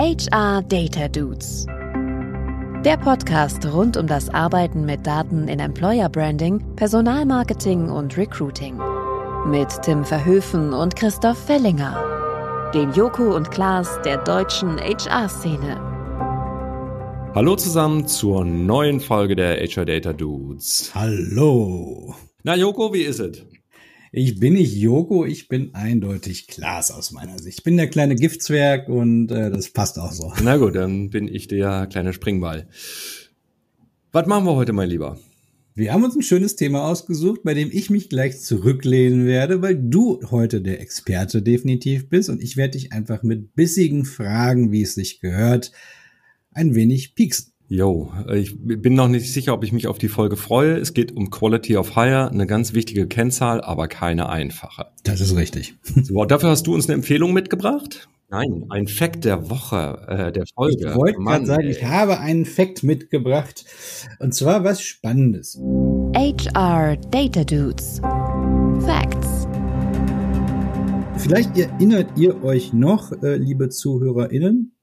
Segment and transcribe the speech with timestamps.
[0.00, 1.66] HR Data Dudes.
[2.84, 8.78] Der Podcast rund um das Arbeiten mit Daten in Employer Branding, Personalmarketing und Recruiting.
[9.48, 12.70] Mit Tim Verhöfen und Christoph Fellinger.
[12.72, 15.80] Den Joko und Klaas der deutschen HR-Szene.
[17.34, 20.92] Hallo zusammen zur neuen Folge der HR Data Dudes.
[20.94, 22.14] Hallo.
[22.44, 23.47] Na Joko, wie ist es?
[24.10, 27.58] Ich bin nicht Joko, ich bin eindeutig Klaas aus meiner Sicht.
[27.58, 30.32] Ich bin der kleine Giftzwerg und äh, das passt auch so.
[30.42, 32.68] Na gut, dann bin ich der kleine Springball.
[34.12, 35.18] Was machen wir heute, mein Lieber?
[35.74, 39.76] Wir haben uns ein schönes Thema ausgesucht, bei dem ich mich gleich zurücklehnen werde, weil
[39.76, 44.82] du heute der Experte definitiv bist und ich werde dich einfach mit bissigen Fragen, wie
[44.82, 45.70] es sich gehört,
[46.50, 47.52] ein wenig pieksen.
[47.70, 50.78] Jo, ich bin noch nicht sicher, ob ich mich auf die Folge freue.
[50.78, 54.86] Es geht um Quality of Hire, eine ganz wichtige Kennzahl, aber keine einfache.
[55.04, 55.74] Das ist richtig.
[56.02, 58.08] So, dafür hast du uns eine Empfehlung mitgebracht?
[58.30, 60.88] Nein, ein Fact der Woche, äh, der Folge.
[60.88, 61.70] Ich wollte gerade sagen, ey.
[61.70, 63.66] ich habe einen Fact mitgebracht.
[64.18, 65.60] Und zwar was Spannendes.
[66.14, 68.00] HR Data Dudes.
[68.80, 69.46] Facts.
[71.18, 74.77] Vielleicht erinnert ihr euch noch, äh, liebe ZuhörerInnen,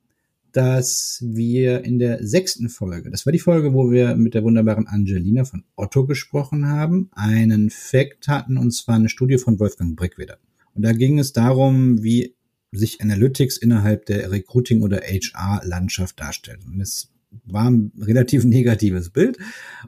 [0.56, 4.88] dass wir in der sechsten Folge, das war die Folge, wo wir mit der wunderbaren
[4.88, 10.38] Angelina von Otto gesprochen haben, einen Fact hatten, und zwar eine Studie von Wolfgang Brickweder.
[10.73, 12.36] Und da ging es darum, wie
[12.72, 16.59] sich Analytics innerhalb der Recruiting- oder HR-Landschaft darstellt.
[16.66, 17.12] Und es
[17.44, 19.38] war ein relativ negatives Bild.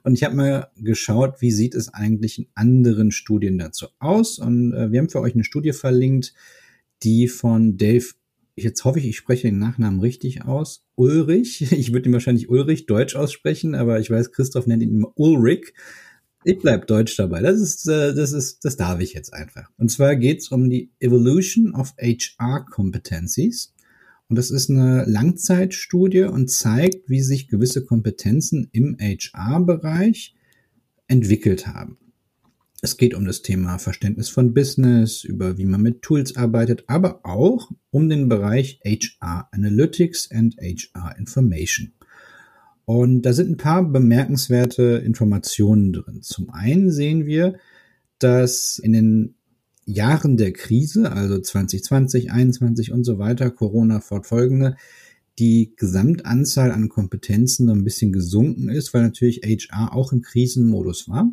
[0.04, 4.38] Und ich habe mal geschaut, wie sieht es eigentlich in anderen Studien dazu aus.
[4.38, 6.34] Und äh, wir haben für euch eine Studie verlinkt,
[7.04, 8.08] die von Dave
[8.64, 10.86] jetzt hoffe ich, ich spreche den Nachnamen richtig aus.
[10.96, 11.72] Ulrich.
[11.72, 15.74] Ich würde ihn wahrscheinlich Ulrich Deutsch aussprechen, aber ich weiß, Christoph nennt ihn immer Ulrich.
[16.44, 17.42] Ich bleib Deutsch dabei.
[17.42, 19.70] Das ist, äh, das ist, das darf ich jetzt einfach.
[19.78, 23.74] Und zwar geht's um die Evolution of HR Competencies.
[24.30, 30.36] Und das ist eine Langzeitstudie und zeigt, wie sich gewisse Kompetenzen im HR-Bereich
[31.08, 31.98] entwickelt haben.
[32.82, 37.22] Es geht um das Thema Verständnis von Business, über wie man mit Tools arbeitet, aber
[37.24, 41.94] auch um den Bereich HR Analytics and HR Information.
[42.86, 46.22] Und da sind ein paar bemerkenswerte Informationen drin.
[46.22, 47.58] Zum einen sehen wir,
[48.20, 49.36] dass in den
[49.86, 54.76] Jahren der Krise, also 2020, 2021 und so weiter, Corona fortfolgende,
[55.40, 61.10] die Gesamtanzahl an Kompetenzen noch ein bisschen gesunken ist, weil natürlich HR auch im Krisenmodus
[61.10, 61.32] war.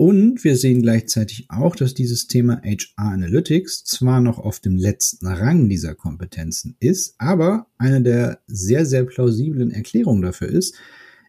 [0.00, 5.26] Und wir sehen gleichzeitig auch, dass dieses Thema HR Analytics zwar noch auf dem letzten
[5.26, 10.76] Rang dieser Kompetenzen ist, aber eine der sehr, sehr plausiblen Erklärungen dafür ist,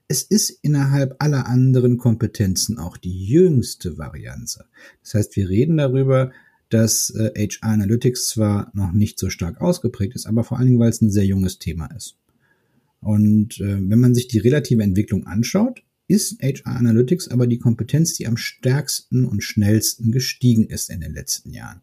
[0.07, 4.65] es ist innerhalb aller anderen Kompetenzen auch die jüngste Variante.
[5.01, 6.31] Das heißt, wir reden darüber,
[6.69, 10.79] dass HR äh, Analytics zwar noch nicht so stark ausgeprägt ist, aber vor allen Dingen,
[10.79, 12.17] weil es ein sehr junges Thema ist.
[13.01, 18.15] Und äh, wenn man sich die relative Entwicklung anschaut, ist HR Analytics aber die Kompetenz,
[18.15, 21.81] die am stärksten und schnellsten gestiegen ist in den letzten Jahren.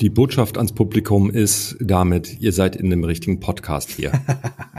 [0.00, 4.12] Die Botschaft ans Publikum ist damit, ihr seid in dem richtigen Podcast hier.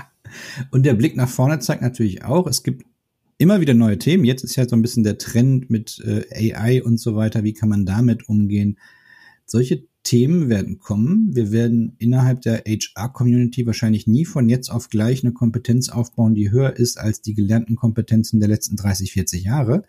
[0.71, 2.85] und der Blick nach vorne zeigt natürlich auch, es gibt
[3.37, 4.23] immer wieder neue Themen.
[4.23, 7.43] Jetzt ist ja so ein bisschen der Trend mit äh, AI und so weiter.
[7.43, 8.77] Wie kann man damit umgehen?
[9.45, 11.35] Solche Themen werden kommen.
[11.35, 16.51] Wir werden innerhalb der HR-Community wahrscheinlich nie von jetzt auf gleich eine Kompetenz aufbauen, die
[16.51, 19.83] höher ist als die gelernten Kompetenzen der letzten 30, 40 Jahre.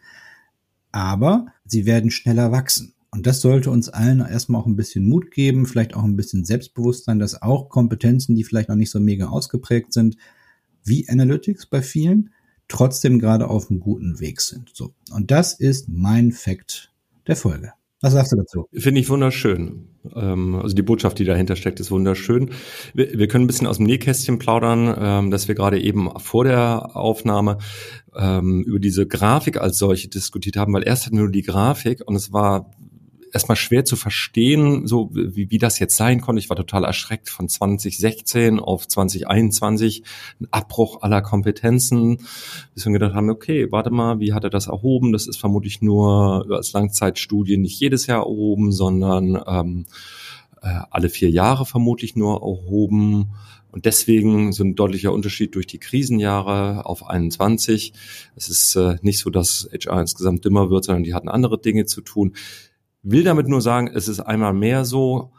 [0.90, 2.94] Aber sie werden schneller wachsen.
[3.10, 6.44] Und das sollte uns allen erstmal auch ein bisschen Mut geben, vielleicht auch ein bisschen
[6.44, 10.16] Selbstbewusstsein, dass auch Kompetenzen, die vielleicht noch nicht so mega ausgeprägt sind,
[10.82, 12.30] wie Analytics bei vielen,
[12.68, 14.70] trotzdem gerade auf einem guten Weg sind.
[14.72, 14.94] So.
[15.12, 16.92] Und das ist mein Fakt
[17.26, 17.75] der Folge.
[18.02, 18.66] Was sagst du dazu?
[18.72, 19.88] Finde ich wunderschön.
[20.14, 22.50] Ähm, also die Botschaft, die dahinter steckt, ist wunderschön.
[22.92, 26.94] Wir, können ein bisschen aus dem Nähkästchen plaudern, ähm, dass wir gerade eben vor der
[26.94, 27.58] Aufnahme
[28.14, 32.02] ähm, über diese Grafik als solche diskutiert haben, weil erst hatten wir nur die Grafik
[32.06, 32.70] und es war
[33.36, 36.40] erstmal schwer zu verstehen, so wie, wie das jetzt sein konnte.
[36.40, 40.02] Ich war total erschreckt von 2016 auf 2021,
[40.40, 42.18] ein Abbruch aller Kompetenzen,
[42.74, 45.12] bis wir gedacht haben, okay, warte mal, wie hat er das erhoben?
[45.12, 49.86] Das ist vermutlich nur als Langzeitstudie nicht jedes Jahr erhoben, sondern ähm,
[50.62, 53.34] äh, alle vier Jahre vermutlich nur erhoben.
[53.76, 57.92] Und deswegen so ein deutlicher Unterschied durch die Krisenjahre auf 21.
[58.34, 61.84] Es ist äh, nicht so, dass HR insgesamt dümmer wird, sondern die hatten andere Dinge
[61.84, 62.34] zu tun.
[63.08, 65.30] Will damit nur sagen, es ist einmal mehr so,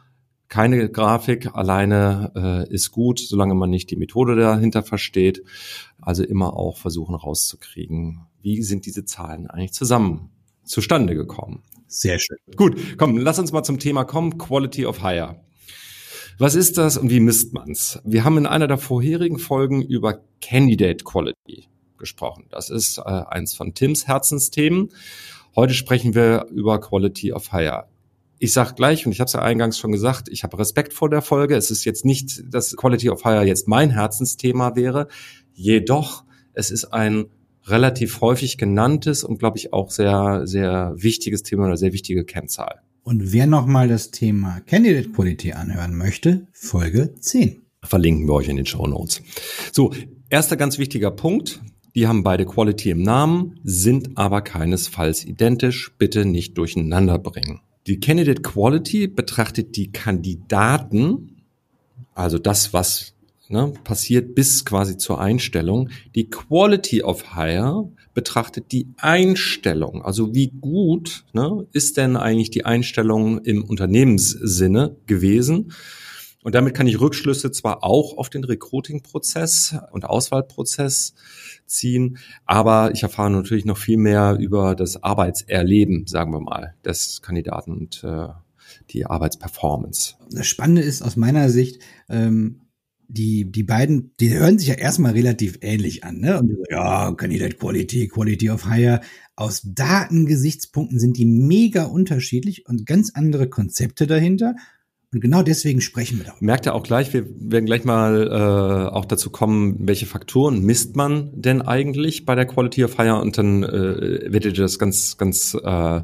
[0.48, 5.44] keine Grafik alleine äh, ist gut, solange man nicht die Methode dahinter versteht.
[6.02, 10.30] Also immer auch versuchen rauszukriegen, wie sind diese Zahlen eigentlich zusammen
[10.64, 11.64] zustande gekommen.
[11.88, 12.38] Sehr schön.
[12.56, 15.42] Gut, komm, lass uns mal zum Thema kommen, Quality of Hire.
[16.40, 18.00] Was ist das und wie misst man's?
[18.06, 21.68] Wir haben in einer der vorherigen Folgen über Candidate Quality
[21.98, 22.46] gesprochen.
[22.50, 24.90] Das ist äh, eins von Tims Herzensthemen.
[25.58, 27.86] Heute sprechen wir über Quality of Hire.
[28.38, 31.10] Ich sage gleich, und ich habe es ja eingangs schon gesagt, ich habe Respekt vor
[31.10, 31.56] der Folge.
[31.56, 35.08] Es ist jetzt nicht, dass Quality of Hire jetzt mein Herzensthema wäre.
[35.54, 37.26] Jedoch, es ist ein
[37.66, 42.82] relativ häufig genanntes und, glaube ich, auch sehr, sehr wichtiges Thema oder sehr wichtige Kennzahl.
[43.02, 47.64] Und wer nochmal das Thema Candidate Quality anhören möchte, Folge 10.
[47.82, 49.24] Verlinken wir euch in den Show Notes.
[49.72, 49.92] So,
[50.30, 51.62] erster ganz wichtiger Punkt.
[51.98, 55.94] Die haben beide Quality im Namen, sind aber keinesfalls identisch.
[55.98, 57.62] Bitte nicht durcheinander bringen.
[57.88, 61.42] Die Candidate Quality betrachtet die Kandidaten,
[62.14, 63.16] also das, was
[63.50, 65.90] ne, passiert bis quasi zur Einstellung.
[66.14, 72.64] Die Quality of Hire betrachtet die Einstellung, also wie gut ne, ist denn eigentlich die
[72.64, 75.72] Einstellung im Unternehmenssinne gewesen.
[76.44, 81.14] Und damit kann ich Rückschlüsse zwar auch auf den Recruiting-Prozess und Auswahlprozess
[81.66, 87.22] ziehen, aber ich erfahre natürlich noch viel mehr über das Arbeitserleben, sagen wir mal, des
[87.22, 88.28] Kandidaten und äh,
[88.92, 90.16] die Arbeitsperformance.
[90.32, 92.62] Das Spannende ist aus meiner Sicht, ähm,
[93.10, 96.40] die, die beiden, die hören sich ja erstmal relativ ähnlich an, ne?
[96.40, 99.00] Und ja, Candidate Quality, Quality of Hire.
[99.36, 104.56] Aus Datengesichtspunkten sind die mega unterschiedlich und ganz andere Konzepte dahinter.
[105.18, 106.46] Und genau deswegen sprechen wir darüber.
[106.46, 110.96] Merkt ihr auch gleich, wir werden gleich mal äh, auch dazu kommen, welche Faktoren misst
[110.96, 115.18] man denn eigentlich bei der Quality of Hire und dann äh, werdet ihr das ganz,
[115.18, 116.02] ganz äh,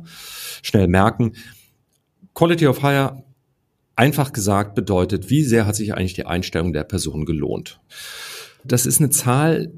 [0.63, 1.33] schnell merken.
[2.33, 3.23] Quality of Hire
[3.95, 7.79] Einfach gesagt bedeutet, wie sehr hat sich eigentlich die Einstellung der Person gelohnt?
[8.63, 9.71] Das ist eine Zahl,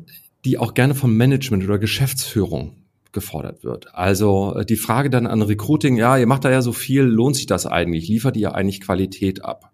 [0.46, 2.78] die auch gerne vom Management oder Geschäftsführung
[3.16, 3.96] gefordert wird.
[3.96, 7.36] Also äh, die Frage dann an Recruiting, ja, ihr macht da ja so viel, lohnt
[7.36, 8.08] sich das eigentlich?
[8.08, 9.72] Liefert ihr eigentlich Qualität ab?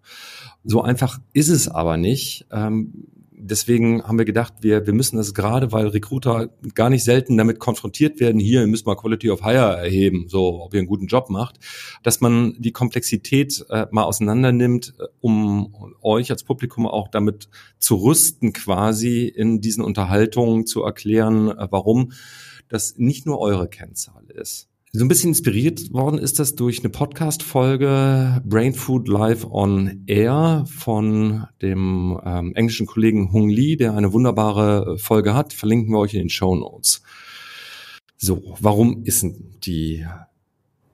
[0.64, 2.46] So einfach ist es aber nicht.
[2.50, 3.04] Ähm,
[3.42, 7.58] deswegen haben wir gedacht, wir, wir müssen das gerade, weil Recruiter gar nicht selten damit
[7.58, 11.06] konfrontiert werden, hier, ihr müsst mal Quality of Hire erheben, so, ob ihr einen guten
[11.06, 11.58] Job macht,
[12.02, 17.48] dass man die Komplexität äh, mal auseinander nimmt, äh, um euch als Publikum auch damit
[17.78, 22.12] zu rüsten, quasi in diesen Unterhaltungen zu erklären, äh, warum
[22.72, 24.68] das nicht nur eure Kennzahl ist.
[24.94, 30.66] So ein bisschen inspiriert worden ist das durch eine Podcast-Folge Brain Food Live on Air
[30.68, 35.54] von dem ähm, englischen Kollegen Hung Lee, der eine wunderbare Folge hat.
[35.54, 37.02] Verlinken wir euch in den Show Notes.
[38.18, 39.24] So, warum ist
[39.64, 40.04] die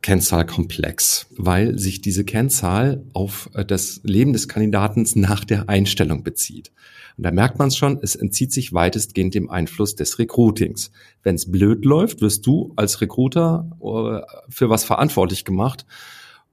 [0.01, 1.27] Kennzahl komplex?
[1.37, 6.71] Weil sich diese Kennzahl auf äh, das Leben des Kandidaten nach der Einstellung bezieht.
[7.19, 10.93] Und da merkt man es schon, es entzieht sich weitestgehend dem Einfluss des Recruitings.
[11.25, 15.85] Wenn es blöd läuft, wirst du als Recruiter äh, für was verantwortlich gemacht,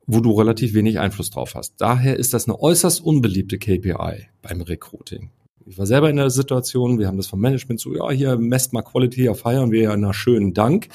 [0.08, 1.76] wo du relativ wenig Einfluss drauf hast.
[1.78, 5.30] Daher ist das eine äußerst unbeliebte KPI beim Recruiting.
[5.68, 8.74] Ich war selber in der Situation, wir haben das vom Management so, ja, hier messt
[8.74, 10.88] mal Quality Hire und wir, ja, na schönen Dank.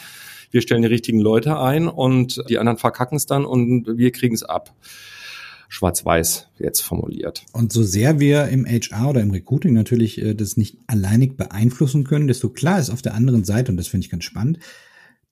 [0.50, 4.34] Wir stellen die richtigen Leute ein und die anderen verkacken es dann und wir kriegen
[4.34, 4.74] es ab
[5.70, 7.46] schwarz-weiß jetzt formuliert.
[7.52, 12.04] Und so sehr wir im HR oder im Recruiting natürlich äh, das nicht alleinig beeinflussen
[12.04, 14.58] können, desto klar ist auf der anderen Seite, und das finde ich ganz spannend,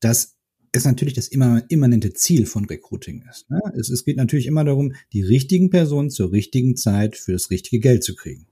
[0.00, 0.36] dass
[0.70, 3.50] es natürlich das immer, immanente Ziel von Recruiting ist.
[3.50, 3.60] Ne?
[3.74, 7.80] Es, es geht natürlich immer darum, die richtigen Personen zur richtigen Zeit für das richtige
[7.80, 8.46] Geld zu kriegen.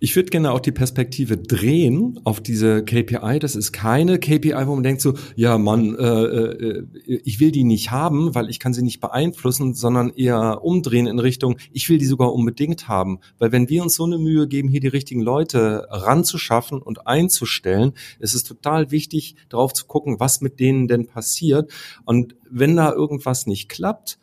[0.00, 3.38] Ich würde gerne auch die Perspektive drehen auf diese KPI.
[3.40, 7.64] Das ist keine KPI, wo man denkt so, ja Mann, äh, äh, ich will die
[7.64, 11.98] nicht haben, weil ich kann sie nicht beeinflussen, sondern eher umdrehen in Richtung, ich will
[11.98, 13.20] die sogar unbedingt haben.
[13.38, 17.92] Weil wenn wir uns so eine Mühe geben, hier die richtigen Leute ranzuschaffen und einzustellen,
[18.18, 21.72] ist es total wichtig, darauf zu gucken, was mit denen denn passiert.
[22.04, 24.18] Und wenn da irgendwas nicht klappt,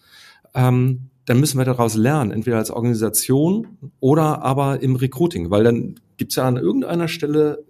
[0.54, 6.00] ähm, dann müssen wir daraus lernen, entweder als Organisation oder aber im Recruiting, weil dann
[6.18, 7.64] gibt es ja an irgendeiner Stelle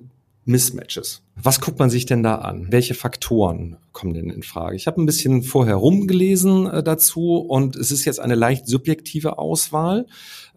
[0.45, 1.23] Mismatches.
[1.35, 2.67] Was guckt man sich denn da an?
[2.71, 4.77] Welche Faktoren kommen denn in Frage?
[4.77, 9.37] Ich habe ein bisschen vorher rumgelesen äh, dazu und es ist jetzt eine leicht subjektive
[9.37, 10.05] Auswahl,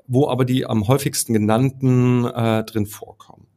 [0.07, 3.49] wo aber die am häufigsten genannten äh, drin vorkommen.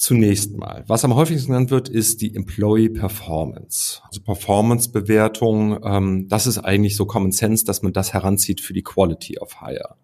[0.00, 4.00] Zunächst mal, was am häufigsten genannt wird, ist die Employee Performance.
[4.04, 8.84] Also Performance-Bewertung, ähm, das ist eigentlich so Common Sense, dass man das heranzieht für die
[8.84, 9.96] Quality of Hire.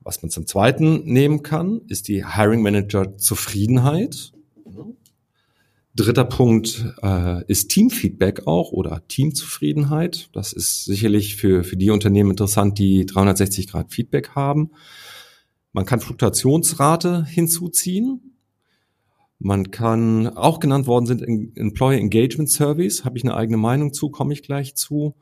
[0.00, 4.32] Was man zum Zweiten nehmen kann, ist die Hiring Manager Zufriedenheit.
[5.94, 10.30] Dritter Punkt äh, ist Teamfeedback auch oder Teamzufriedenheit.
[10.32, 14.70] Das ist sicherlich für, für die Unternehmen interessant, die 360 Grad Feedback haben.
[15.74, 18.31] Man kann Fluktuationsrate hinzuziehen.
[19.44, 24.08] Man kann, auch genannt worden sind Employee Engagement Surveys, habe ich eine eigene Meinung zu,
[24.08, 25.16] komme ich gleich zu.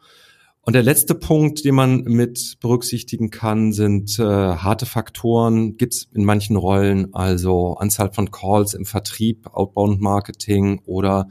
[0.60, 5.78] Und der letzte Punkt, den man mit berücksichtigen kann, sind äh, harte Faktoren.
[5.78, 11.28] Gibt es in manchen Rollen, also Anzahl von Calls im Vertrieb, Outbound Marketing oder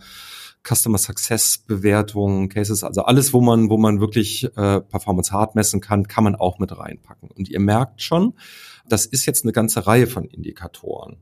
[0.67, 5.79] Customer Success Bewertungen, Cases, also alles, wo man, wo man wirklich äh, Performance hart messen
[5.79, 7.29] kann, kann man auch mit reinpacken.
[7.29, 8.33] Und ihr merkt schon,
[8.87, 11.17] das ist jetzt eine ganze Reihe von Indikatoren.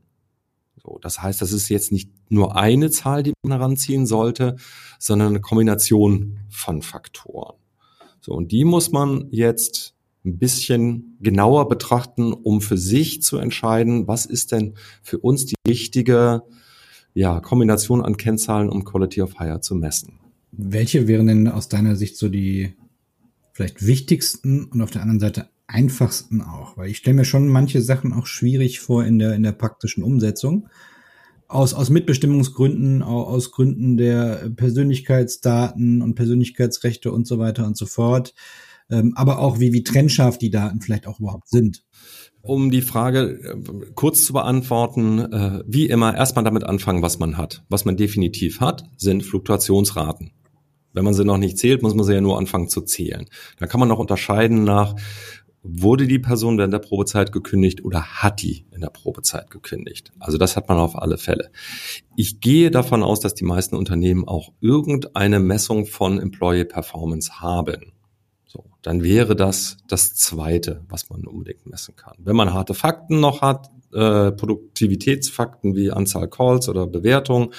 [0.87, 4.55] So, das heißt, das ist jetzt nicht nur eine Zahl, die man heranziehen sollte,
[4.99, 7.57] sondern eine Kombination von Faktoren.
[8.21, 14.07] So, und die muss man jetzt ein bisschen genauer betrachten, um für sich zu entscheiden,
[14.07, 16.43] was ist denn für uns die richtige
[17.13, 20.19] ja, Kombination an Kennzahlen, um Quality of Hire zu messen.
[20.53, 22.75] Welche wären denn aus deiner Sicht so die
[23.51, 26.77] vielleicht wichtigsten und auf der anderen Seite einfachsten auch?
[26.77, 30.03] Weil ich stelle mir schon manche Sachen auch schwierig vor in der, in der praktischen
[30.03, 30.67] Umsetzung.
[31.49, 38.33] Aus, aus Mitbestimmungsgründen, aus Gründen der Persönlichkeitsdaten und Persönlichkeitsrechte und so weiter und so fort.
[38.89, 41.83] Ähm, aber auch wie, wie trennscharf die Daten vielleicht auch überhaupt sind.
[42.41, 47.37] Um die Frage äh, kurz zu beantworten, äh, wie immer erstmal damit anfangen, was man
[47.37, 47.63] hat.
[47.69, 50.31] Was man definitiv hat, sind Fluktuationsraten.
[50.93, 53.25] Wenn man sie noch nicht zählt, muss man sie ja nur anfangen zu zählen.
[53.59, 54.95] Dann kann man noch unterscheiden nach,
[55.69, 60.11] wurde die Person während der Probezeit gekündigt oder hat die in der Probezeit gekündigt?
[60.19, 61.51] Also das hat man auf alle Fälle.
[62.15, 67.93] Ich gehe davon aus, dass die meisten Unternehmen auch irgendeine Messung von Employee Performance haben.
[68.45, 72.15] So, dann wäre das das Zweite, was man unbedingt messen kann.
[72.19, 77.53] Wenn man harte Fakten noch hat, äh, Produktivitätsfakten wie Anzahl Calls oder Bewertung,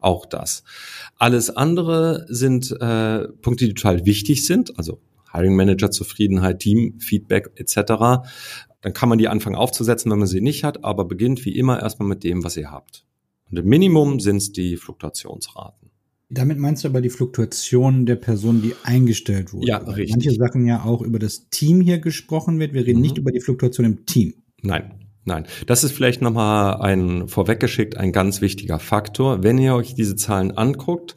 [0.00, 0.64] auch das.
[1.16, 5.00] Alles andere sind äh, Punkte, die total wichtig sind, also
[5.34, 8.26] Hiring Manager Zufriedenheit, Team Feedback etc.
[8.80, 11.80] Dann kann man die anfangen aufzusetzen, wenn man sie nicht hat, aber beginnt wie immer
[11.80, 13.04] erstmal mit dem, was ihr habt.
[13.50, 15.90] Und im Minimum sind es die Fluktuationsraten.
[16.30, 19.68] Damit meinst du aber die Fluktuation der Person, die eingestellt wurde.
[19.68, 20.10] Ja, richtig.
[20.10, 22.72] Manche Sachen ja auch über das Team hier gesprochen wird.
[22.72, 23.02] Wir reden mhm.
[23.02, 24.34] nicht über die Fluktuation im Team.
[24.62, 29.42] Nein, Nein, das ist vielleicht nochmal ein vorweggeschickt ein ganz wichtiger Faktor.
[29.42, 31.16] Wenn ihr euch diese Zahlen anguckt,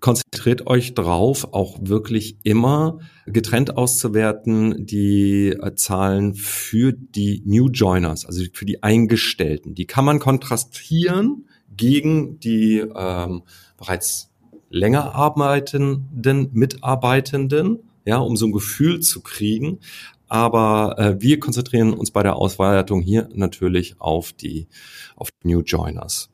[0.00, 8.26] konzentriert euch drauf, auch wirklich immer getrennt auszuwerten die äh, Zahlen für die New Joiners,
[8.26, 9.74] also für die Eingestellten.
[9.74, 13.42] Die kann man kontrastieren gegen die ähm,
[13.76, 14.30] bereits
[14.70, 19.80] länger arbeitenden Mitarbeitenden, ja, um so ein Gefühl zu kriegen.
[20.28, 24.66] Aber äh, wir konzentrieren uns bei der Auswertung hier natürlich auf die,
[25.14, 26.30] auf New Joiners.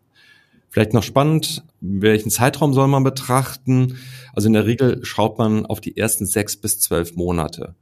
[0.72, 3.98] Vielleicht noch spannend, welchen Zeitraum soll man betrachten?
[4.32, 7.76] Also in der Regel schaut man auf die ersten sechs bis zwölf Monate.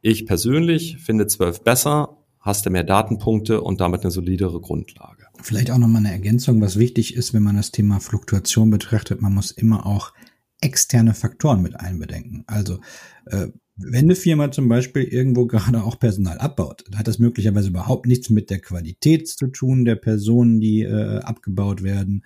[0.00, 5.26] Ich persönlich finde zwölf besser, hast du mehr Datenpunkte und damit eine solidere Grundlage.
[5.40, 9.22] Vielleicht auch nochmal eine Ergänzung, was wichtig ist, wenn man das Thema Fluktuation betrachtet.
[9.22, 10.12] Man muss immer auch
[10.60, 12.42] externe Faktoren mit einbedenken.
[12.48, 12.80] Also
[13.26, 17.68] äh, wenn eine Firma zum Beispiel irgendwo gerade auch Personal abbaut, dann hat das möglicherweise
[17.68, 22.24] überhaupt nichts mit der Qualität zu tun der Personen, die äh, abgebaut werden,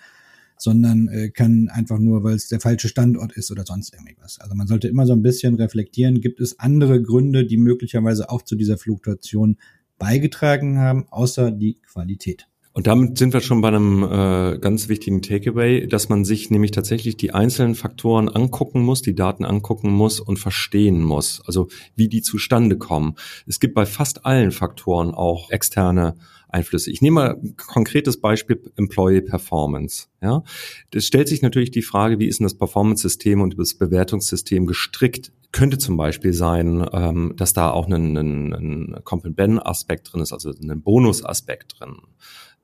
[0.58, 4.40] sondern äh, kann einfach nur, weil es der falsche Standort ist oder sonst irgendwas.
[4.40, 8.42] Also man sollte immer so ein bisschen reflektieren, gibt es andere Gründe, die möglicherweise auch
[8.42, 9.56] zu dieser Fluktuation
[9.98, 12.48] beigetragen haben, außer die Qualität.
[12.78, 16.70] Und damit sind wir schon bei einem äh, ganz wichtigen Takeaway, dass man sich nämlich
[16.70, 21.66] tatsächlich die einzelnen Faktoren angucken muss, die Daten angucken muss und verstehen muss, also
[21.96, 23.16] wie die zustande kommen.
[23.48, 26.14] Es gibt bei fast allen Faktoren auch externe
[26.50, 26.92] Einflüsse.
[26.92, 30.06] Ich nehme mal ein konkretes Beispiel Employee Performance.
[30.22, 30.44] Ja,
[30.94, 35.32] es stellt sich natürlich die Frage, wie ist denn das Performance-System und das Bewertungssystem gestrickt?
[35.50, 40.50] Könnte zum Beispiel sein, ähm, dass da auch ein, ein, ein Comp-and-Ben-Aspekt drin ist, also
[40.50, 41.96] ein Bonus-Aspekt drin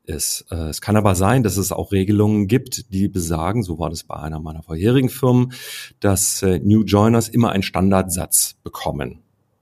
[0.04, 0.46] ist.
[0.50, 4.04] Äh, es kann aber sein, dass es auch Regelungen gibt, die besagen, so war das
[4.04, 5.52] bei einer meiner vorherigen Firmen,
[6.00, 9.20] dass äh, New Joiners immer einen Standardsatz bekommen.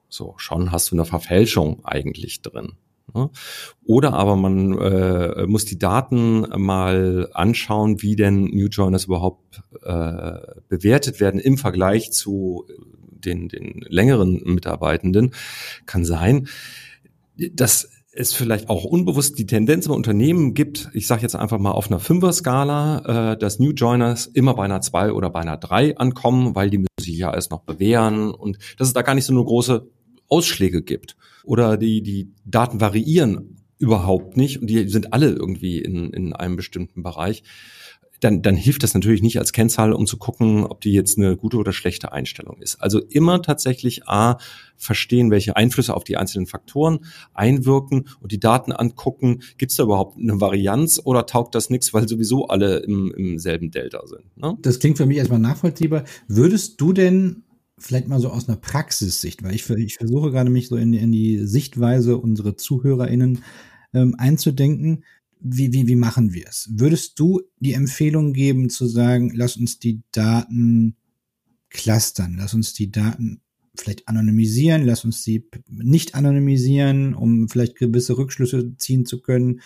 [0.08, 2.72] So, schon hast du eine Verfälschung eigentlich drin.
[3.14, 3.30] Ne?
[3.84, 10.32] Oder aber man äh, muss die Daten mal anschauen, wie denn New Joiners überhaupt äh,
[10.68, 12.66] bewertet werden im Vergleich zu
[13.10, 15.32] den, den längeren Mitarbeitenden.
[15.86, 16.48] Kann sein,
[17.36, 21.70] dass es vielleicht auch unbewusst die Tendenz im Unternehmen gibt, ich sage jetzt einfach mal
[21.70, 25.96] auf einer Fünfer-Skala, äh, dass New Joiners immer bei einer zwei oder bei einer drei
[25.96, 29.24] ankommen, weil die müssen sich ja erst noch bewähren und dass es da gar nicht
[29.24, 29.88] so eine große
[30.28, 31.16] Ausschläge gibt.
[31.44, 36.56] Oder die, die Daten variieren überhaupt nicht und die sind alle irgendwie in, in einem
[36.56, 37.42] bestimmten Bereich
[38.24, 41.36] dann, dann hilft das natürlich nicht als Kennzahl, um zu gucken, ob die jetzt eine
[41.36, 42.76] gute oder schlechte Einstellung ist.
[42.80, 44.38] Also immer tatsächlich A,
[44.76, 47.00] verstehen, welche Einflüsse auf die einzelnen Faktoren
[47.34, 51.94] einwirken und die Daten angucken, gibt es da überhaupt eine Varianz oder taugt das nichts,
[51.94, 54.36] weil sowieso alle im, im selben Delta sind.
[54.36, 54.58] Ne?
[54.60, 56.04] Das klingt für mich erstmal nachvollziehbar.
[56.26, 57.44] Würdest du denn
[57.78, 61.12] vielleicht mal so aus einer Praxissicht, weil ich, ich versuche gerade mich so in, in
[61.12, 63.42] die Sichtweise unserer ZuhörerInnen
[63.94, 65.04] ähm, einzudenken.
[65.44, 66.68] Wie, wie, wie machen wir es?
[66.72, 70.96] Würdest du die Empfehlung geben zu sagen, lass uns die Daten
[71.70, 73.40] clustern, lass uns die Daten
[73.74, 79.60] vielleicht anonymisieren, lass uns sie nicht anonymisieren, um vielleicht gewisse Rückschlüsse ziehen zu können?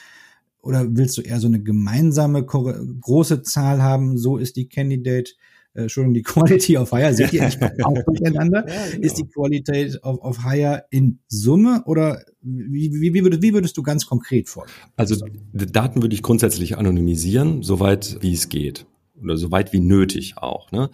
[0.63, 4.17] Oder willst du eher so eine gemeinsame große Zahl haben?
[4.17, 5.33] So ist die Candidate,
[5.77, 8.65] äh, Entschuldigung, die Quality of Hire, seht ihr, ich auch durcheinander.
[8.67, 9.05] Ja, genau.
[9.05, 13.77] Ist die Qualität of, of Hire in Summe oder wie, wie, wie, würdest, wie würdest
[13.77, 14.67] du ganz konkret vor?
[14.97, 15.17] Also
[15.53, 18.87] Daten würde ich grundsätzlich anonymisieren, soweit wie es geht.
[19.23, 20.71] Oder soweit wie nötig auch.
[20.73, 20.91] Ne?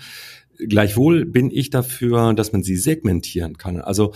[0.59, 3.81] Gleichwohl bin ich dafür, dass man sie segmentieren kann.
[3.81, 4.13] Also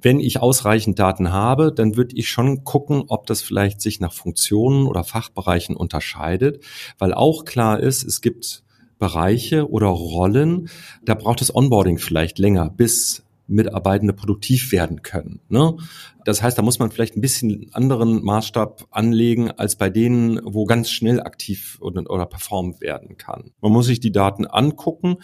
[0.00, 4.12] wenn ich ausreichend Daten habe, dann würde ich schon gucken, ob das vielleicht sich nach
[4.12, 6.64] Funktionen oder Fachbereichen unterscheidet,
[6.98, 8.64] weil auch klar ist, es gibt
[8.98, 10.68] Bereiche oder Rollen,
[11.04, 15.40] da braucht das Onboarding vielleicht länger, bis Mitarbeitende produktiv werden können.
[15.48, 15.76] Ne?
[16.24, 20.64] Das heißt, da muss man vielleicht ein bisschen anderen Maßstab anlegen als bei denen, wo
[20.64, 23.52] ganz schnell aktiv oder, oder performt werden kann.
[23.60, 25.18] Man muss sich die Daten angucken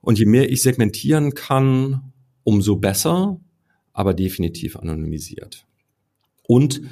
[0.00, 2.12] und je mehr ich segmentieren kann,
[2.44, 3.40] umso besser,
[3.92, 5.66] aber definitiv anonymisiert.
[6.46, 6.82] Und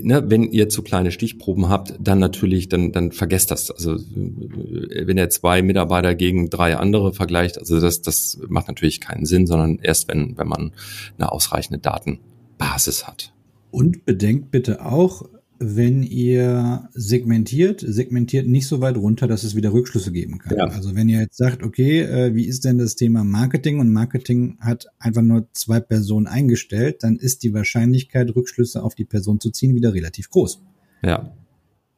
[0.00, 3.70] ne, wenn ihr zu kleine Stichproben habt, dann natürlich, dann, dann vergesst das.
[3.70, 9.26] Also wenn ihr zwei Mitarbeiter gegen drei andere vergleicht, also das, das macht natürlich keinen
[9.26, 10.72] Sinn, sondern erst wenn, wenn man
[11.18, 13.32] eine ausreichende Datenbasis hat.
[13.70, 15.24] Und bedenkt bitte auch,
[15.62, 20.58] wenn ihr segmentiert, segmentiert nicht so weit runter, dass es wieder Rückschlüsse geben kann.
[20.58, 20.64] Ja.
[20.66, 24.56] Also wenn ihr jetzt sagt, okay, äh, wie ist denn das Thema Marketing und Marketing
[24.60, 29.50] hat einfach nur zwei Personen eingestellt, dann ist die Wahrscheinlichkeit, Rückschlüsse auf die Person zu
[29.50, 30.62] ziehen, wieder relativ groß.
[31.04, 31.32] Ja.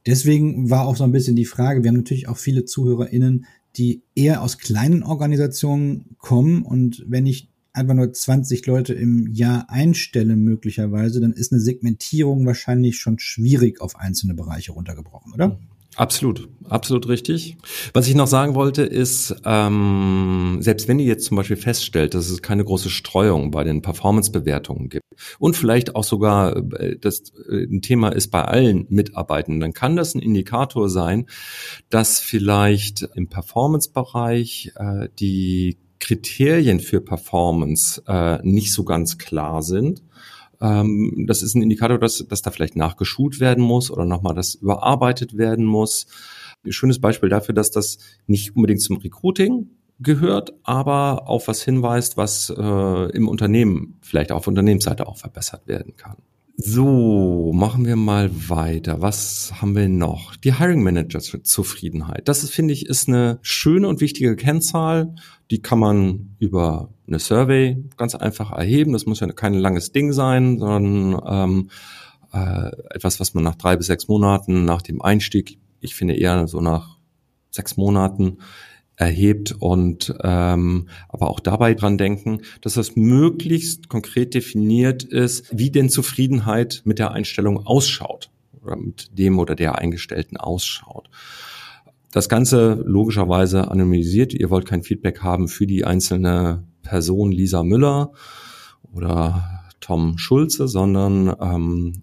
[0.07, 4.03] Deswegen war auch so ein bisschen die Frage, wir haben natürlich auch viele ZuhörerInnen, die
[4.15, 10.37] eher aus kleinen Organisationen kommen und wenn ich einfach nur 20 Leute im Jahr einstelle
[10.37, 15.59] möglicherweise, dann ist eine Segmentierung wahrscheinlich schon schwierig auf einzelne Bereiche runtergebrochen, oder?
[15.97, 17.57] Absolut, absolut richtig.
[17.93, 22.31] Was ich noch sagen wollte, ist, ähm, selbst wenn ihr jetzt zum Beispiel feststellt, dass
[22.31, 25.05] es keine große Streuung bei den Performance-Bewertungen gibt
[25.39, 29.95] und vielleicht auch sogar äh, das äh, ein Thema ist bei allen Mitarbeitenden, dann kann
[29.95, 31.27] das ein Indikator sein,
[31.91, 40.03] dass vielleicht im Performance-Bereich äh, die Kriterien für Performance äh, nicht so ganz klar sind.
[40.61, 44.55] Ähm, das ist ein Indikator, dass, dass da vielleicht nachgeschult werden muss oder nochmal das
[44.55, 46.07] überarbeitet werden muss.
[46.63, 52.19] Ein schönes Beispiel dafür, dass das nicht unbedingt zum Recruiting gehört, aber auf was hinweist,
[52.19, 56.19] was äh, im Unternehmen, vielleicht auf Unternehmensseite auch verbessert werden kann.
[56.57, 59.03] So, machen wir mal weiter.
[59.03, 60.37] Was haben wir noch?
[60.37, 62.29] Die Hiring Manager Zufriedenheit.
[62.29, 65.17] Das finde ich, ist eine schöne und wichtige Kennzahl.
[65.51, 68.93] Die kann man über eine Survey ganz einfach erheben.
[68.93, 71.71] Das muss ja kein langes Ding sein, sondern ähm,
[72.33, 76.47] äh, etwas, was man nach drei bis sechs Monaten nach dem Einstieg, ich finde eher
[76.47, 76.99] so nach
[77.51, 78.39] sechs Monaten
[78.97, 85.71] erhebt und ähm, aber auch dabei dran denken, dass das möglichst konkret definiert ist, wie
[85.71, 88.31] denn Zufriedenheit mit der Einstellung ausschaut
[88.63, 91.09] oder mit dem oder der Eingestellten ausschaut.
[92.13, 94.33] Das Ganze logischerweise anonymisiert.
[94.33, 98.13] Ihr wollt kein Feedback haben für die einzelne Person Lisa Müller
[98.93, 102.03] oder Tom Schulze, sondern ähm,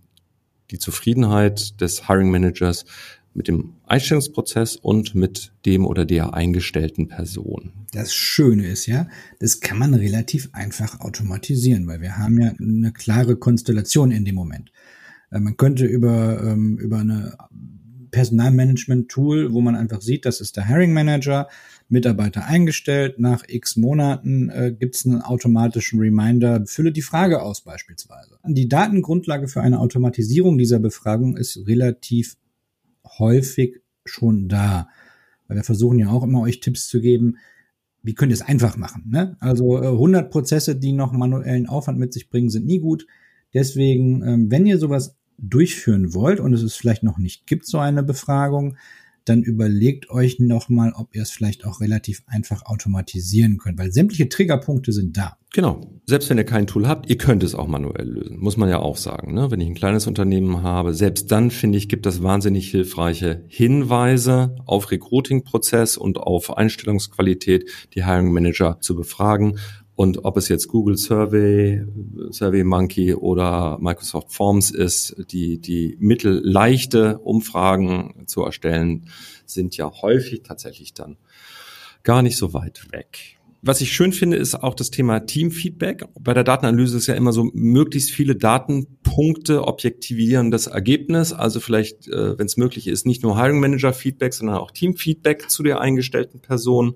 [0.70, 2.86] die Zufriedenheit des Hiring Managers
[3.34, 7.72] mit dem Einstellungsprozess und mit dem oder der eingestellten Person.
[7.94, 9.08] Das Schöne ist ja,
[9.40, 14.36] das kann man relativ einfach automatisieren, weil wir haben ja eine klare Konstellation in dem
[14.36, 14.72] Moment.
[15.32, 17.38] Äh, man könnte über, ähm, über eine
[18.12, 21.48] Personalmanagement-Tool, wo man einfach sieht, das ist der Hiring Manager,
[21.88, 27.62] Mitarbeiter eingestellt, nach x Monaten äh, gibt es einen automatischen Reminder, fülle die Frage aus
[27.62, 28.38] beispielsweise.
[28.46, 32.38] Die Datengrundlage für eine Automatisierung dieser Befragung ist relativ
[33.20, 34.90] häufig schon da.
[35.48, 37.38] Weil wir versuchen ja auch immer euch Tipps zu geben,
[38.04, 39.10] wie könnt ihr es einfach machen.
[39.10, 39.38] Ne?
[39.40, 43.06] Also äh, 100 Prozesse, die noch manuellen Aufwand mit sich bringen, sind nie gut.
[43.54, 47.80] Deswegen, ähm, wenn ihr sowas durchführen wollt und es ist vielleicht noch nicht gibt, so
[47.80, 48.78] eine Befragung,
[49.26, 54.30] dann überlegt euch nochmal, ob ihr es vielleicht auch relativ einfach automatisieren könnt, weil sämtliche
[54.30, 55.38] Triggerpunkte sind da.
[55.54, 55.82] Genau.
[56.06, 58.40] Selbst wenn ihr kein Tool habt, ihr könnt es auch manuell lösen.
[58.40, 59.34] Muss man ja auch sagen.
[59.34, 59.52] Ne?
[59.52, 64.56] Wenn ich ein kleines Unternehmen habe, selbst dann finde ich, gibt es wahnsinnig hilfreiche Hinweise
[64.66, 69.60] auf Recruiting-Prozess und auf Einstellungsqualität, die Hiring Manager zu befragen.
[70.02, 71.86] Und ob es jetzt Google Survey,
[72.32, 79.06] Survey Monkey oder Microsoft Forms ist, die, die mittelleichte Umfragen zu erstellen,
[79.46, 81.18] sind ja häufig tatsächlich dann
[82.02, 83.38] gar nicht so weit weg.
[83.62, 86.06] was ich schön finde, ist auch das Thema Teamfeedback.
[86.20, 91.32] Bei der Datenanalyse ist ja immer so möglichst viele Datenpunkte objektivieren das Ergebnis.
[91.32, 95.52] Also vielleicht, äh, wenn es möglich ist, nicht nur Hiring Manager Feedback, sondern auch Teamfeedback
[95.52, 96.96] zu der eingestellten Person.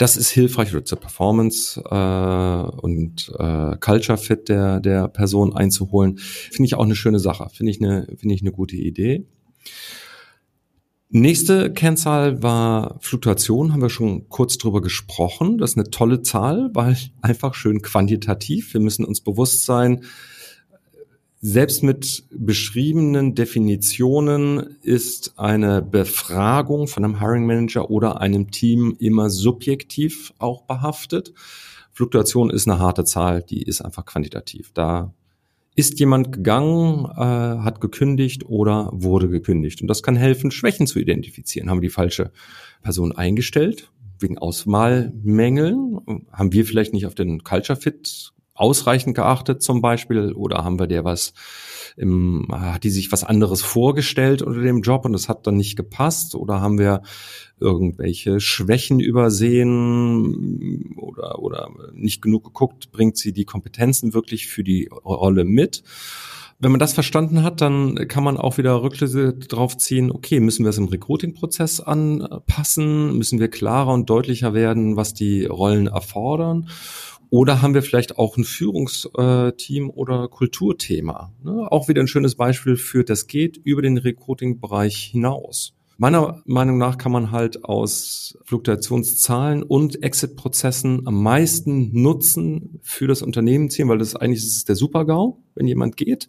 [0.00, 6.16] Das ist hilfreich oder zur Performance äh, und äh, Culture Fit der der Person einzuholen.
[6.16, 7.50] Finde ich auch eine schöne Sache.
[7.52, 9.26] Finde ich eine finde ich eine gute Idee.
[11.10, 15.58] Nächste Kennzahl war Fluktuation, haben wir schon kurz drüber gesprochen.
[15.58, 18.72] Das ist eine tolle Zahl, weil einfach schön quantitativ.
[18.72, 20.04] Wir müssen uns bewusst sein,
[21.42, 29.30] selbst mit beschriebenen Definitionen ist eine Befragung von einem Hiring Manager oder einem Team immer
[29.30, 31.32] subjektiv auch behaftet.
[31.92, 34.70] Fluktuation ist eine harte Zahl, die ist einfach quantitativ.
[34.74, 35.14] Da
[35.74, 39.80] ist jemand gegangen, äh, hat gekündigt oder wurde gekündigt.
[39.80, 41.70] Und das kann helfen, Schwächen zu identifizieren.
[41.70, 42.32] Haben wir die falsche
[42.82, 46.26] Person eingestellt wegen Auswahlmängeln?
[46.32, 50.32] Haben wir vielleicht nicht auf den Culture Fit ausreichend geachtet zum Beispiel?
[50.32, 51.32] Oder haben wir der was
[51.96, 55.76] im, hat die sich was anderes vorgestellt unter dem Job und das hat dann nicht
[55.76, 56.34] gepasst?
[56.34, 57.02] Oder haben wir
[57.58, 64.88] irgendwelche Schwächen übersehen oder, oder nicht genug geguckt, bringt sie die Kompetenzen wirklich für die
[65.04, 65.82] Rolle mit?
[66.62, 70.62] Wenn man das verstanden hat, dann kann man auch wieder Rückschlüsse drauf ziehen, okay, müssen
[70.62, 73.16] wir es im Recruiting-Prozess anpassen?
[73.16, 76.68] Müssen wir klarer und deutlicher werden, was die Rollen erfordern?
[77.30, 81.32] Oder haben wir vielleicht auch ein Führungsteam oder Kulturthema?
[81.42, 81.70] Ne?
[81.70, 85.74] Auch wieder ein schönes Beispiel für, das geht über den Recruiting-Bereich hinaus.
[85.96, 93.22] Meiner Meinung nach kann man halt aus Fluktuationszahlen und Exit-Prozessen am meisten Nutzen für das
[93.22, 96.28] Unternehmen ziehen, weil das eigentlich ist der Super-GAU, wenn jemand geht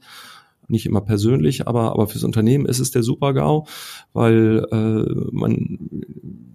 [0.72, 3.66] nicht immer persönlich, aber, aber fürs Unternehmen ist es der Super-GAU,
[4.14, 5.90] weil äh, man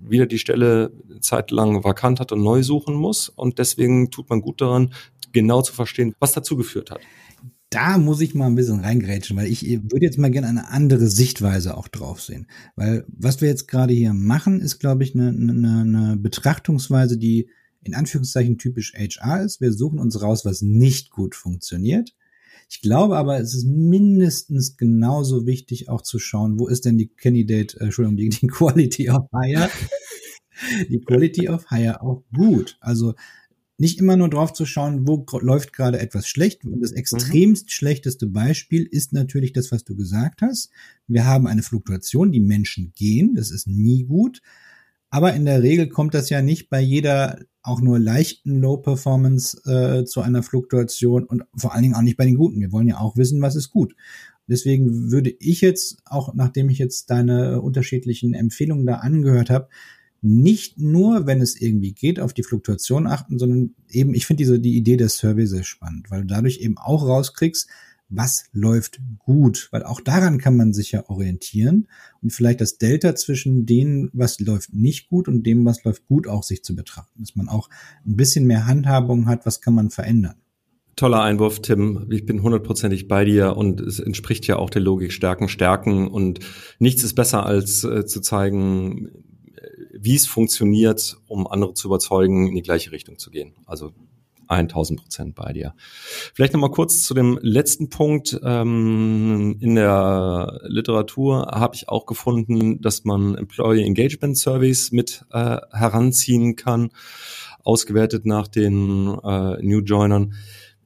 [0.08, 3.28] wieder die Stelle zeitlang vakant hat und neu suchen muss.
[3.28, 4.92] Und deswegen tut man gut daran,
[5.32, 7.00] genau zu verstehen, was dazu geführt hat.
[7.70, 11.08] Da muss ich mal ein bisschen reingrätschen, weil ich würde jetzt mal gerne eine andere
[11.08, 12.46] Sichtweise auch drauf sehen.
[12.76, 17.50] Weil was wir jetzt gerade hier machen, ist, glaube ich, eine, eine, eine Betrachtungsweise, die
[17.82, 19.60] in Anführungszeichen typisch HR ist.
[19.60, 22.14] Wir suchen uns raus, was nicht gut funktioniert
[22.68, 27.08] ich glaube aber, es ist mindestens genauso wichtig, auch zu schauen, wo ist denn die
[27.08, 29.70] Candidate, äh, Entschuldigung, die, die Quality of Hire,
[30.88, 32.76] die Quality of Hire auch gut.
[32.80, 33.14] Also
[33.78, 36.64] nicht immer nur drauf zu schauen, wo läuft gerade etwas schlecht.
[36.64, 36.96] Und das mhm.
[36.96, 37.70] extremst mhm.
[37.70, 40.70] schlechteste Beispiel ist natürlich das, was du gesagt hast.
[41.06, 44.40] Wir haben eine Fluktuation, die Menschen gehen, das ist nie gut.
[45.16, 49.56] Aber in der Regel kommt das ja nicht bei jeder auch nur leichten Low Performance
[49.64, 52.60] äh, zu einer Fluktuation und vor allen Dingen auch nicht bei den guten.
[52.60, 53.96] Wir wollen ja auch wissen, was ist gut.
[54.46, 59.68] Deswegen würde ich jetzt, auch nachdem ich jetzt deine unterschiedlichen Empfehlungen da angehört habe,
[60.20, 64.60] nicht nur, wenn es irgendwie geht, auf die Fluktuation achten, sondern eben, ich finde diese
[64.60, 67.70] die Idee der Survey sehr spannend, weil du dadurch eben auch rauskriegst,
[68.08, 71.88] was läuft gut, weil auch daran kann man sich ja orientieren
[72.22, 76.28] und vielleicht das Delta zwischen dem, was läuft nicht gut und dem, was läuft gut,
[76.28, 77.68] auch sich zu betrachten, dass man auch
[78.06, 80.36] ein bisschen mehr Handhabung hat, was kann man verändern.
[80.94, 82.06] Toller Einwurf, Tim.
[82.10, 86.40] Ich bin hundertprozentig bei dir und es entspricht ja auch der Logik Stärken, Stärken und
[86.78, 89.10] nichts ist besser als äh, zu zeigen,
[89.98, 93.54] wie es funktioniert, um andere zu überzeugen, in die gleiche Richtung zu gehen.
[93.66, 93.92] Also
[94.48, 95.74] 1000 Prozent bei dir.
[96.34, 98.38] Vielleicht nochmal kurz zu dem letzten Punkt.
[98.42, 105.58] Ähm, in der Literatur habe ich auch gefunden, dass man Employee Engagement Surveys mit äh,
[105.72, 106.90] heranziehen kann,
[107.62, 110.34] ausgewertet nach den äh, New Joinern.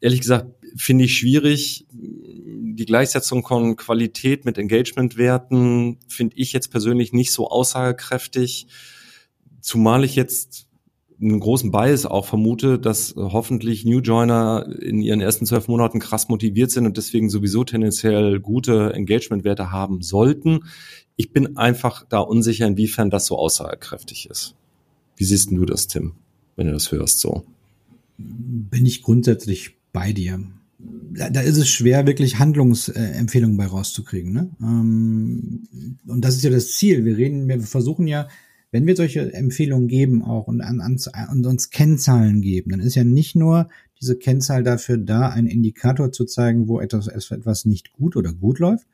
[0.01, 0.47] Ehrlich gesagt,
[0.77, 1.87] finde ich schwierig.
[1.93, 8.69] Die Gleichsetzung von Qualität mit Engagement-Werten finde ich jetzt persönlich nicht so aussagekräftig.
[9.61, 10.70] Zumal ich jetzt
[11.21, 16.29] einen großen Bias auch vermute, dass hoffentlich New Joiner in ihren ersten zwölf Monaten krass
[16.29, 20.61] motiviert sind und deswegen sowieso tendenziell gute Engagement-Werte haben sollten.
[21.17, 24.55] Ich bin einfach da unsicher, inwiefern das so aussagekräftig ist.
[25.17, 26.15] Wie siehst du das, Tim,
[26.57, 27.45] wenn du das hörst so?
[28.17, 30.43] Bin ich grundsätzlich bei dir.
[31.13, 34.33] Da, da ist es schwer, wirklich Handlungsempfehlungen bei rauszukriegen.
[34.33, 34.51] Ne?
[34.63, 37.05] Ähm, und das ist ja das Ziel.
[37.05, 38.29] Wir reden, wir versuchen ja
[38.71, 40.99] wenn wir solche Empfehlungen geben auch und, an, an,
[41.33, 43.69] und uns Kennzahlen geben, dann ist ja nicht nur
[44.01, 48.59] diese Kennzahl dafür da, einen Indikator zu zeigen, wo etwas, etwas nicht gut oder gut
[48.59, 48.87] läuft,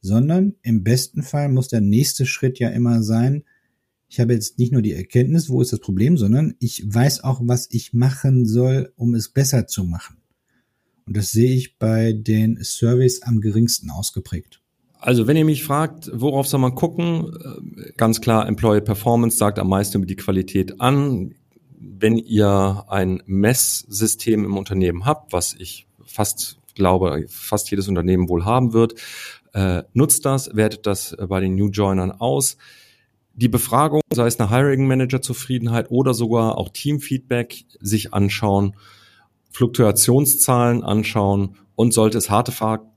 [0.00, 3.44] sondern im besten Fall muss der nächste Schritt ja immer sein,
[4.08, 7.40] ich habe jetzt nicht nur die Erkenntnis, wo ist das Problem, sondern ich weiß auch,
[7.44, 10.18] was ich machen soll, um es besser zu machen.
[11.06, 14.61] Und das sehe ich bei den Surveys am geringsten ausgeprägt.
[15.02, 17.36] Also wenn ihr mich fragt, worauf soll man gucken,
[17.76, 21.34] äh, ganz klar, Employee Performance sagt am meisten über die Qualität an.
[21.84, 28.44] wenn ihr ein Messsystem im Unternehmen habt, was ich fast glaube, fast jedes Unternehmen wohl
[28.44, 28.94] haben wird,
[29.52, 32.56] äh, nutzt das, wertet das bei den New Joinern aus.
[33.34, 38.76] Die Befragung, sei es eine Hiring Manager Zufriedenheit oder sogar auch Teamfeedback, sich anschauen,
[39.50, 42.52] Fluktuationszahlen anschauen und sollte es harte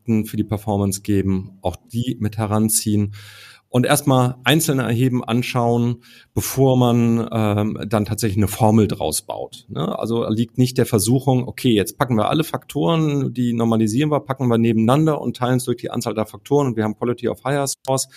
[0.05, 3.13] Fakten für die Performance geben, auch die mit heranziehen
[3.67, 5.97] und erstmal einzelne erheben, anschauen,
[6.33, 9.65] bevor man ähm, dann tatsächlich eine Formel draus baut.
[9.67, 9.99] Ne?
[9.99, 14.47] Also liegt nicht der Versuchung, okay, jetzt packen wir alle Faktoren, die normalisieren wir, packen
[14.47, 17.43] wir nebeneinander und teilen es durch die Anzahl der Faktoren und wir haben Quality of
[17.43, 18.07] Higher Scores.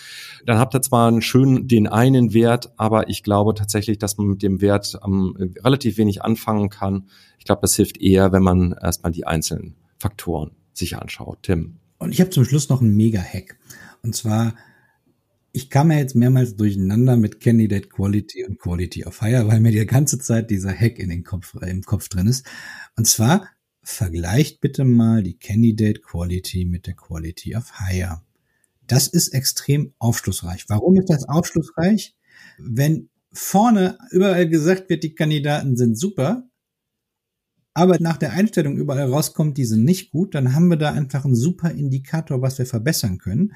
[0.45, 4.27] Dann habt ihr zwar einen schönen den einen Wert, aber ich glaube tatsächlich, dass man
[4.27, 7.09] mit dem Wert ähm, relativ wenig anfangen kann.
[7.37, 11.39] Ich glaube, das hilft eher, wenn man erstmal die einzelnen Faktoren sich anschaut.
[11.43, 11.78] Tim.
[11.99, 13.57] Und ich habe zum Schluss noch einen Mega-Hack.
[14.01, 14.55] Und zwar
[15.51, 19.71] ich kam ja jetzt mehrmals durcheinander mit Candidate Quality und Quality of Hire, weil mir
[19.71, 22.45] die ganze Zeit dieser Hack in den Kopf, äh, im Kopf drin ist.
[22.95, 23.49] Und zwar
[23.81, 28.21] vergleicht bitte mal die Candidate Quality mit der Quality of Hire.
[28.85, 30.65] Das ist extrem aufschlussreich.
[30.67, 32.15] Warum ist das aufschlussreich?
[32.57, 36.48] Wenn vorne überall gesagt wird, die Kandidaten sind super,
[37.73, 41.25] aber nach der Einstellung überall rauskommt, die sind nicht gut, dann haben wir da einfach
[41.25, 43.53] einen super Indikator, was wir verbessern können.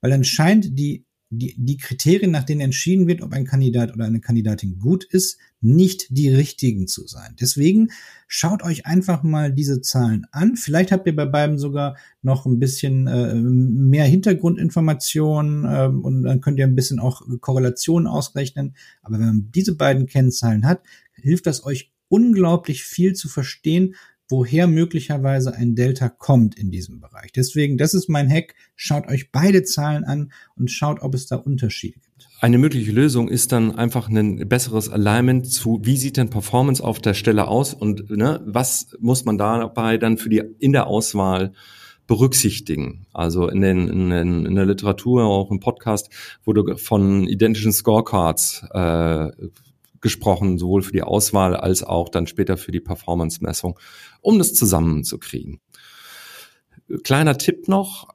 [0.00, 4.04] Weil dann scheint die die, die Kriterien, nach denen entschieden wird, ob ein Kandidat oder
[4.04, 7.36] eine Kandidatin gut ist, nicht die richtigen zu sein.
[7.40, 7.90] Deswegen
[8.26, 10.56] schaut euch einfach mal diese Zahlen an.
[10.56, 16.40] Vielleicht habt ihr bei beiden sogar noch ein bisschen äh, mehr Hintergrundinformationen äh, und dann
[16.40, 18.74] könnt ihr ein bisschen auch Korrelationen ausrechnen.
[19.02, 20.82] Aber wenn man diese beiden Kennzahlen hat,
[21.14, 23.94] hilft das euch unglaublich viel zu verstehen,
[24.28, 27.32] woher möglicherweise ein Delta kommt in diesem Bereich.
[27.32, 28.54] Deswegen, das ist mein Hack.
[28.76, 32.28] Schaut euch beide Zahlen an und schaut, ob es da Unterschiede gibt.
[32.40, 37.00] Eine mögliche Lösung ist dann einfach ein besseres Alignment zu, wie sieht denn Performance auf
[37.00, 41.52] der Stelle aus und ne, was muss man dabei dann für die in der Auswahl
[42.06, 43.06] berücksichtigen.
[43.12, 46.10] Also in, den, in, den, in der Literatur, auch im Podcast
[46.44, 49.30] wurde von identischen Scorecards äh,
[50.00, 53.78] gesprochen, sowohl für die Auswahl als auch dann später für die Performance-Messung,
[54.20, 55.60] um das zusammenzukriegen.
[57.04, 58.08] Kleiner Tipp noch,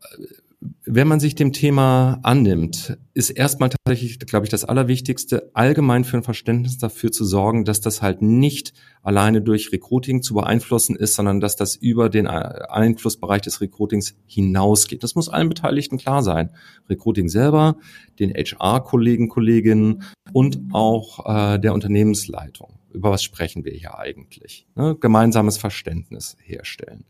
[0.86, 6.18] wenn man sich dem Thema annimmt, ist erstmal tatsächlich, glaube ich, das Allerwichtigste, allgemein für
[6.18, 11.16] ein Verständnis dafür zu sorgen, dass das halt nicht alleine durch Recruiting zu beeinflussen ist,
[11.16, 15.04] sondern dass das über den Einflussbereich des Recruitings hinausgeht.
[15.04, 16.50] Das muss allen Beteiligten klar sein.
[16.90, 17.78] Recruiting selber,
[18.20, 22.80] den HR-Kollegen, Kolleginnen und auch äh, der Unternehmensleitung.
[22.94, 24.68] Über was sprechen wir hier eigentlich?
[24.76, 24.96] Ne?
[25.00, 27.06] Gemeinsames Verständnis herstellen.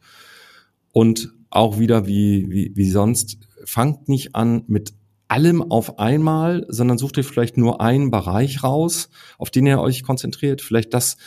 [0.91, 4.93] Und auch wieder wie, wie, wie sonst, fangt nicht an mit
[5.28, 10.04] allem auf einmal, sondern sucht euch vielleicht nur einen Bereich raus, auf den ihr euch
[10.04, 10.62] konzentriert.
[10.62, 11.17] Vielleicht das,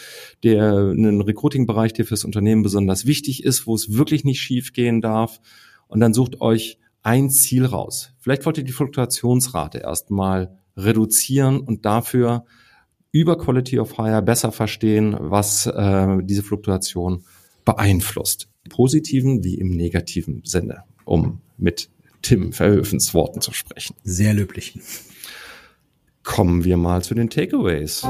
[0.45, 5.01] der einen Recruiting-Bereich, der fürs Unternehmen besonders wichtig ist, wo es wirklich nicht schief gehen
[5.01, 5.41] darf.
[5.89, 8.13] Und dann sucht euch ein Ziel raus.
[8.19, 12.45] Vielleicht wollt ihr die Fluktuationsrate erstmal reduzieren und dafür
[13.11, 17.25] über Quality of Hire besser verstehen, was äh, diese Fluktuation
[17.65, 21.91] beeinflusst positiven wie im negativen Sinne, um mit
[22.23, 23.97] Tim Verhöfens Worten zu sprechen.
[24.05, 24.79] Sehr löblich.
[26.23, 28.03] Kommen wir mal zu den Takeaways.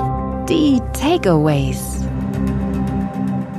[0.48, 1.78] Die Takeaways.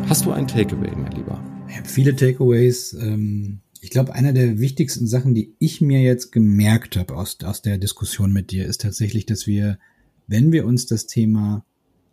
[0.08, 1.44] Hast du ein Takeaway, mein Lieber?
[1.70, 2.94] Ich habe viele Takeaways.
[2.94, 7.62] Ähm, ich glaube, einer der wichtigsten Sachen, die ich mir jetzt gemerkt habe aus, aus
[7.62, 9.80] der Diskussion mit dir, ist tatsächlich, dass wir,
[10.28, 11.64] wenn wir uns das Thema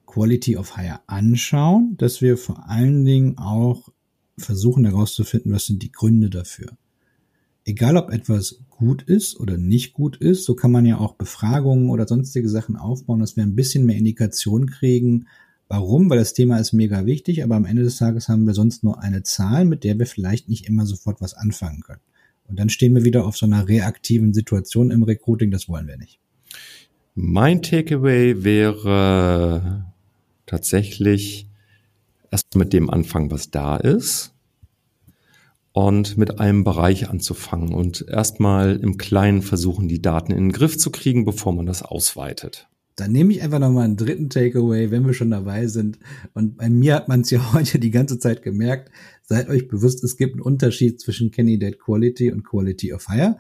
[0.06, 3.88] Quality of Hire anschauen, dass wir vor allen Dingen auch
[4.38, 6.76] versuchen herauszufinden, was sind die Gründe dafür.
[7.66, 11.90] Egal ob etwas gut ist oder nicht gut ist, so kann man ja auch Befragungen
[11.90, 15.26] oder sonstige Sachen aufbauen, dass wir ein bisschen mehr Indikation kriegen,
[15.68, 16.08] Warum?
[16.10, 19.02] Weil das Thema ist mega wichtig, aber am Ende des Tages haben wir sonst nur
[19.02, 22.00] eine Zahl, mit der wir vielleicht nicht immer sofort was anfangen können.
[22.46, 25.96] Und dann stehen wir wieder auf so einer reaktiven Situation im Recruiting, das wollen wir
[25.96, 26.20] nicht.
[27.16, 29.86] Mein Takeaway wäre
[30.44, 31.48] tatsächlich
[32.30, 34.35] erst mit dem anfangen, was da ist
[35.76, 40.78] und mit einem Bereich anzufangen und erstmal im Kleinen versuchen, die Daten in den Griff
[40.78, 42.66] zu kriegen, bevor man das ausweitet.
[42.94, 45.98] Dann nehme ich einfach nochmal einen dritten Takeaway, wenn wir schon dabei sind.
[46.32, 48.90] Und bei mir hat man es ja heute die ganze Zeit gemerkt.
[49.22, 53.36] Seid euch bewusst, es gibt einen Unterschied zwischen Candidate Quality und Quality of Hire.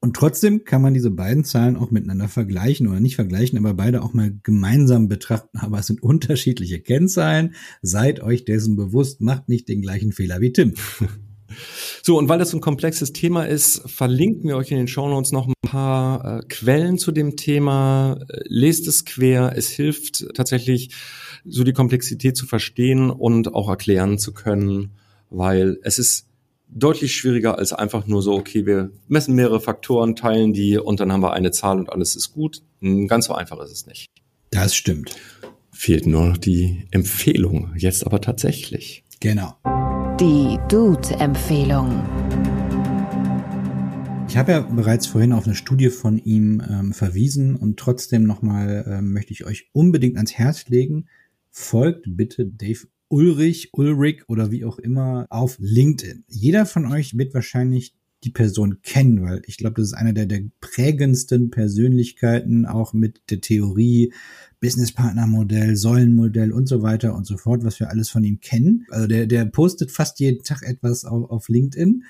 [0.00, 4.02] Und trotzdem kann man diese beiden Zahlen auch miteinander vergleichen oder nicht vergleichen, aber beide
[4.02, 5.58] auch mal gemeinsam betrachten.
[5.58, 7.54] Aber es sind unterschiedliche Kennzahlen.
[7.82, 10.74] Seid euch dessen bewusst, macht nicht den gleichen Fehler wie Tim.
[12.02, 15.46] So, und weil das ein komplexes Thema ist, verlinken wir euch in den Shownotes noch
[15.46, 18.18] ein paar äh, Quellen zu dem Thema.
[18.44, 19.52] Lest es quer.
[19.56, 20.90] Es hilft tatsächlich,
[21.44, 24.92] so die Komplexität zu verstehen und auch erklären zu können,
[25.30, 26.25] weil es ist
[26.68, 31.12] deutlich schwieriger als einfach nur so, okay, wir messen mehrere Faktoren, teilen die und dann
[31.12, 32.62] haben wir eine Zahl und alles ist gut.
[32.80, 34.08] Hm, ganz so einfach ist es nicht.
[34.50, 35.16] Das stimmt.
[35.70, 39.04] Fehlt nur noch die Empfehlung, jetzt aber tatsächlich.
[39.20, 39.56] Genau.
[40.20, 42.02] Die Dude-Empfehlung.
[44.28, 48.84] Ich habe ja bereits vorhin auf eine Studie von ihm ähm, verwiesen und trotzdem nochmal
[48.88, 51.08] ähm, möchte ich euch unbedingt ans Herz legen.
[51.50, 56.24] Folgt bitte Dave Ulrich, Ulrich oder wie auch immer auf LinkedIn.
[56.28, 60.26] Jeder von euch wird wahrscheinlich die Person kennen, weil ich glaube, das ist einer der,
[60.26, 64.12] der prägendsten Persönlichkeiten, auch mit der Theorie,
[64.60, 68.86] Businesspartnermodell, Säulenmodell und so weiter und so fort, was wir alles von ihm kennen.
[68.90, 72.04] Also der, der postet fast jeden Tag etwas auf, auf LinkedIn.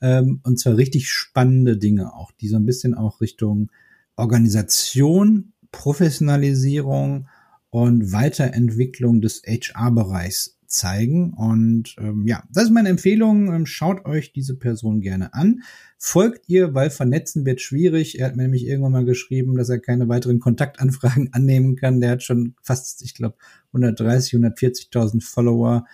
[0.00, 3.70] Ähm, und zwar richtig spannende Dinge auch, die so ein bisschen auch Richtung
[4.16, 7.28] Organisation, Professionalisierung
[7.70, 11.32] und Weiterentwicklung des HR-Bereichs zeigen.
[11.32, 13.52] Und ähm, ja, das ist meine Empfehlung.
[13.52, 15.62] Ähm, schaut euch diese Person gerne an.
[15.96, 18.18] Folgt ihr, weil vernetzen wird schwierig.
[18.18, 22.00] Er hat mir nämlich irgendwann mal geschrieben, dass er keine weiteren Kontaktanfragen annehmen kann.
[22.00, 23.36] Der hat schon fast, ich glaube,
[23.72, 25.86] 130, 140.000 Follower.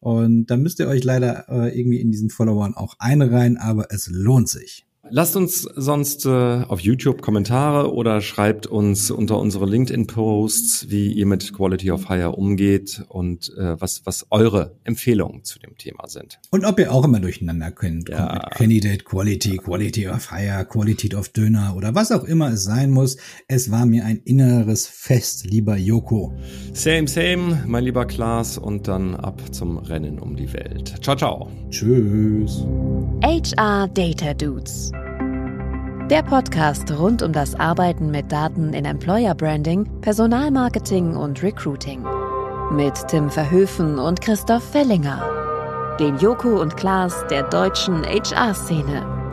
[0.00, 4.08] Und da müsst ihr euch leider äh, irgendwie in diesen Followern auch einreihen, aber es
[4.08, 4.86] lohnt sich.
[5.10, 11.26] Lasst uns sonst äh, auf YouTube Kommentare oder schreibt uns unter unsere LinkedIn-Posts, wie ihr
[11.26, 16.40] mit Quality of Hire umgeht und äh, was, was eure Empfehlungen zu dem Thema sind.
[16.50, 18.08] Und ob ihr auch immer durcheinander könnt.
[18.08, 18.32] Ja.
[18.32, 22.90] Mit Candidate Quality, Quality of Hire, Quality of Döner oder was auch immer es sein
[22.90, 23.16] muss.
[23.46, 26.34] Es war mir ein inneres Fest, lieber Joko.
[26.72, 28.56] Same, same, mein lieber Klaas.
[28.56, 30.94] Und dann ab zum Rennen um die Welt.
[31.02, 31.50] Ciao, ciao.
[31.70, 32.64] Tschüss.
[33.22, 34.90] HR Data Dudes.
[36.10, 42.04] Der Podcast rund um das Arbeiten mit Daten in Employer Branding, Personalmarketing und Recruiting.
[42.70, 45.22] Mit Tim Verhöfen und Christoph Fellinger.
[45.98, 49.23] Den Joko und Klaas der deutschen HR-Szene.